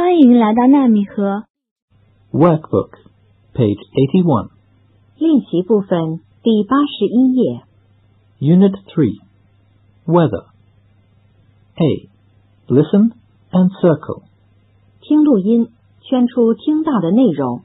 [0.00, 1.44] 欢迎来到纳米河
[2.32, 2.90] Workbook,
[3.54, 4.50] page 81,
[5.18, 7.62] 练习部分第八十一页。
[8.40, 9.20] Unit 3.
[10.06, 10.46] Weather.
[11.76, 12.08] A.
[12.68, 13.12] Listen
[13.50, 14.22] and circle.
[15.00, 15.68] 听录音，
[16.02, 17.62] 圈出听到的内容。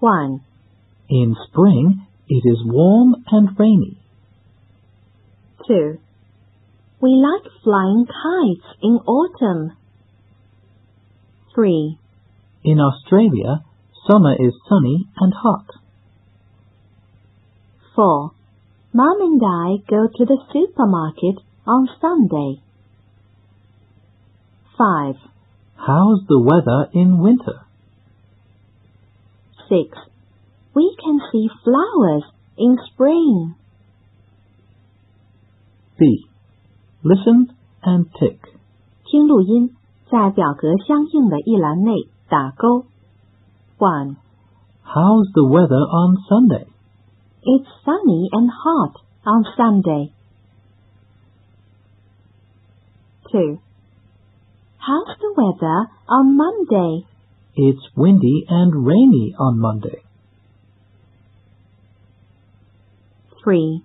[0.00, 0.40] One,
[1.08, 3.96] In spring, it is warm and rainy.
[5.66, 5.98] two.
[7.00, 9.72] We like flying kites in autumn.
[11.56, 11.98] Three,
[12.64, 13.64] In Australia,
[14.08, 15.66] summer is sunny and hot.
[17.94, 18.32] four.
[18.94, 21.36] Mom and I go to the supermarket
[21.66, 22.60] on Sunday.
[24.78, 25.16] Five,
[25.76, 27.60] How's the weather in winter?
[29.68, 29.96] six.
[30.74, 32.24] We can see flowers
[32.56, 33.54] in spring.
[35.98, 36.26] B.
[37.02, 38.38] Listen and tick.
[39.04, 39.74] 听录音，
[40.10, 41.92] 在表格相应的一栏内
[42.28, 42.84] 打勾。
[43.78, 44.16] One.
[44.84, 46.66] How's the weather on Sunday?
[47.42, 50.12] It's sunny and hot on Sunday.
[53.32, 53.58] 2.
[54.78, 57.06] How's the weather on Monday?
[57.56, 60.02] It's windy and rainy on Monday.
[63.42, 63.82] 3.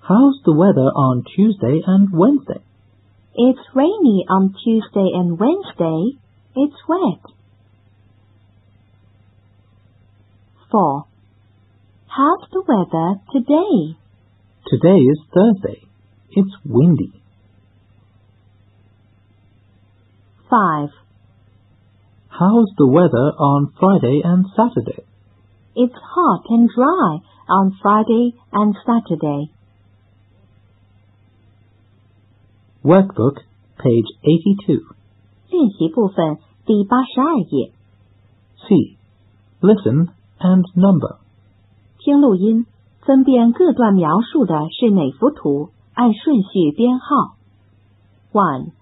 [0.00, 2.62] How's the weather on Tuesday and Wednesday?
[3.35, 6.19] It's rainy on Tuesday and Wednesday.
[6.55, 7.21] It's wet.
[10.71, 11.05] 4.
[12.07, 13.97] How's the weather today?
[14.67, 15.81] Today is Thursday.
[16.31, 17.13] It's windy.
[20.49, 20.89] 5.
[22.29, 25.03] How's the weather on Friday and Saturday?
[25.75, 29.51] It's hot and dry on Friday and Saturday.
[32.82, 33.42] Workbook,
[33.78, 34.94] page 82.
[35.50, 37.72] 练习部分第八十二页，
[38.58, 38.96] C.
[39.60, 41.18] Listen and number.
[41.98, 42.66] 听录音，
[43.00, 47.36] 分辨各段描述的是哪幅图，按顺序编号。
[48.32, 48.72] One,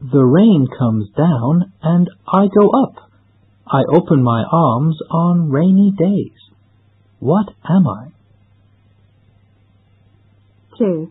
[0.00, 2.98] The rain comes down and I go up.
[3.64, 6.36] I open my arms on rainy days.
[7.20, 8.12] What am I?
[10.76, 11.08] two.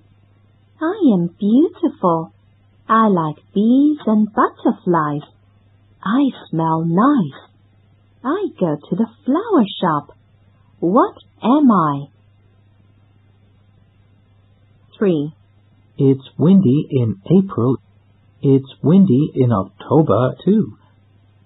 [0.80, 2.32] I am beautiful.
[2.88, 5.28] I like bees and butterflies.
[6.04, 7.50] I smell nice.
[8.24, 10.16] I go to the flower shop.
[10.78, 12.06] What am I?
[14.96, 15.32] Three.
[15.96, 17.78] It's windy in April.
[18.40, 20.78] It's windy in October, too.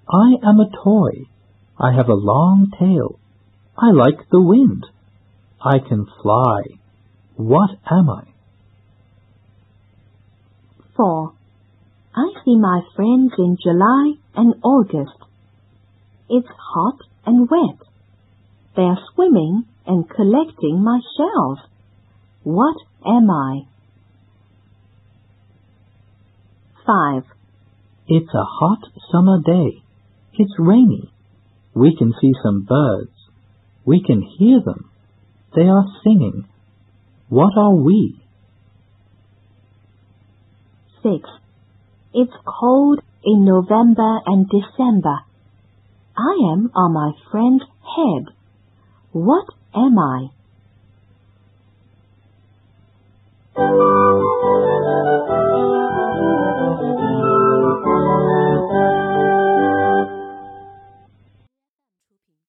[0.09, 1.25] I am a toy.
[1.79, 3.19] I have a long tail.
[3.79, 4.85] I like the wind.
[5.61, 6.63] I can fly.
[7.37, 8.32] What am I?
[10.97, 11.33] Four.
[12.15, 15.17] I see my friends in July and August.
[16.29, 17.79] It's hot and wet.
[18.77, 21.59] They are swimming and collecting my shells.
[22.43, 22.77] What
[23.07, 23.63] am I?
[26.87, 27.25] Five.
[28.09, 29.83] It's a hot summer day.
[30.35, 31.13] It's rainy.
[31.75, 33.13] We can see some birds.
[33.85, 34.91] We can hear them.
[35.55, 36.47] They are singing.
[37.29, 38.22] What are we?
[41.03, 41.29] Six.
[42.15, 45.21] It's cold in November and December.
[46.17, 47.65] I am on my friend's
[47.97, 48.35] head.
[49.13, 50.29] What am I?